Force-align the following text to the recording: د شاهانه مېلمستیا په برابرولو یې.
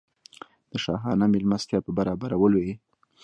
د 0.71 0.73
شاهانه 0.83 1.25
مېلمستیا 1.33 1.79
په 1.85 1.91
برابرولو 1.97 2.57
یې. 2.67 2.73